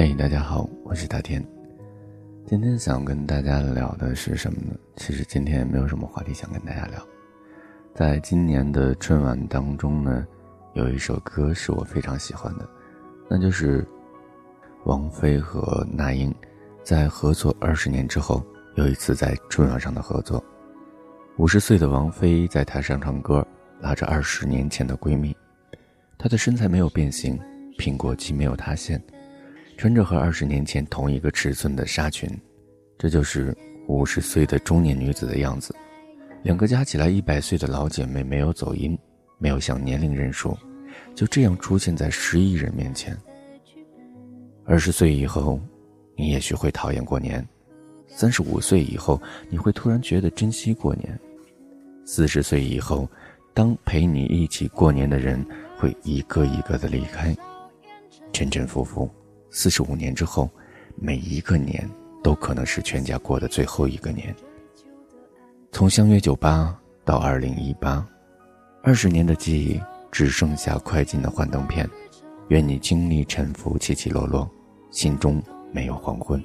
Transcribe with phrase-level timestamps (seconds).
[0.00, 1.44] 嘿，大家好，我是大天。
[2.46, 4.72] 今天想跟大家聊的是什么呢？
[4.94, 7.04] 其实今天也没有什么话题想跟大家聊。
[7.96, 10.24] 在今年的春晚当中呢，
[10.74, 12.68] 有一首歌是我非常喜欢的，
[13.28, 13.84] 那就是
[14.84, 16.32] 王菲和那英
[16.84, 18.40] 在合作二十年之后，
[18.76, 20.40] 又一次在春晚上的合作。
[21.38, 23.44] 五十岁的王菲在台上唱歌，
[23.80, 25.36] 拉着二十年前的闺蜜，
[26.16, 27.36] 她的身材没有变形，
[27.76, 29.02] 苹果肌没有塌陷。
[29.78, 32.28] 穿着和二十年前同一个尺寸的纱裙，
[32.98, 35.72] 这就是五十岁的中年女子的样子。
[36.42, 38.98] 两个加起来一百岁的老姐妹没有走音，
[39.38, 40.52] 没有向年龄认输，
[41.14, 43.16] 就这样出现在十亿人面前。
[44.64, 45.60] 二十岁以后，
[46.16, 47.40] 你也许会讨厌过年；
[48.08, 51.08] 三十五岁以后，你会突然觉得珍惜过年；
[52.04, 53.08] 四十岁以后，
[53.54, 55.40] 当陪你一起过年的人
[55.76, 57.32] 会一个一个的离开，
[58.32, 59.08] 沉沉浮浮。
[59.50, 60.50] 四十五年之后，
[60.96, 61.88] 每一个年
[62.22, 64.34] 都可能是全家过的最后一个年。
[65.72, 68.06] 从相约九八到二零一八，
[68.82, 71.88] 二十年的记忆只剩下快进的幻灯片。
[72.48, 74.50] 愿你经历沉浮起起落落，
[74.90, 76.42] 心中没有黄昏。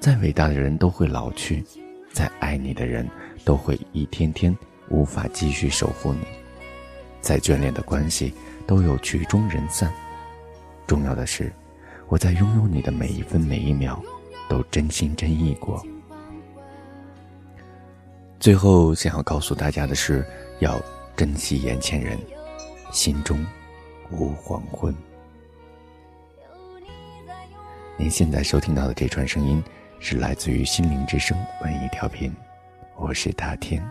[0.00, 1.64] 再伟大的人都会老去，
[2.12, 3.08] 再爱你的人
[3.44, 4.56] 都会一天天
[4.88, 6.20] 无法继续守护你。
[7.20, 8.34] 再眷恋的关系
[8.66, 9.92] 都有曲终人散。
[10.86, 11.52] 重要的是。
[12.12, 13.98] 我在拥有你的每一分每一秒，
[14.46, 15.82] 都真心真意过。
[18.38, 20.22] 最后想要告诉大家的是，
[20.58, 20.78] 要
[21.16, 22.18] 珍惜眼前人，
[22.92, 23.42] 心中
[24.10, 24.94] 无黄昏。
[27.96, 29.64] 您现在收听到的这串声音，
[29.98, 32.30] 是来自于心灵之声文艺调频，
[32.98, 33.82] 我是大天，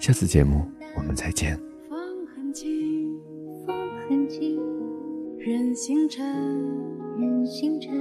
[0.00, 1.56] 下次节目我们再见。
[1.88, 3.16] 风很轻，
[3.64, 3.76] 风
[4.08, 4.60] 很轻，
[5.46, 6.26] 人星辰。
[7.16, 7.92] 任星辰，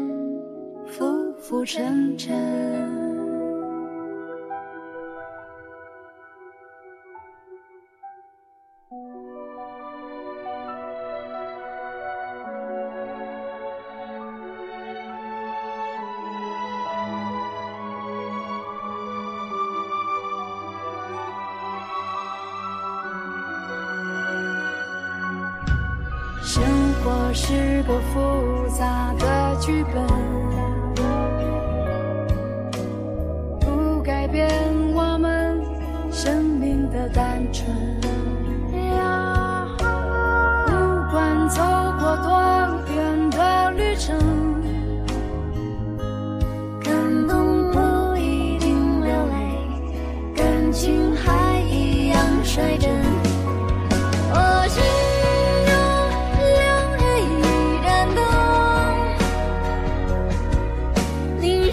[0.88, 1.06] 浮
[1.38, 3.05] 浮沉沉。
[27.86, 30.25] 个复杂的剧本，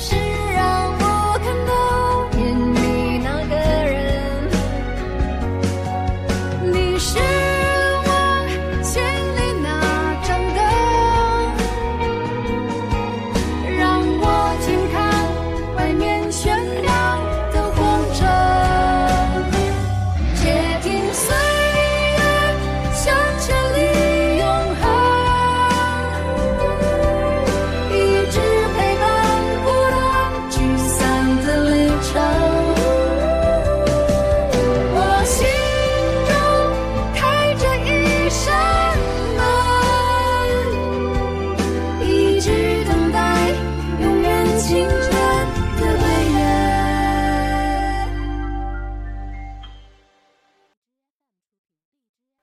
[0.02, 0.31] 是。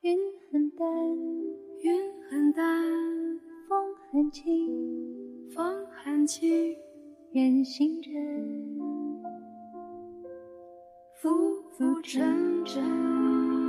[0.01, 0.17] 云
[0.49, 0.87] 很淡，
[1.83, 1.93] 云
[2.29, 2.63] 很淡，
[3.67, 4.49] 风很轻，
[5.53, 6.73] 风很轻，
[7.33, 8.79] 人心真，
[11.21, 11.29] 浮
[11.71, 13.68] 浮沉沉。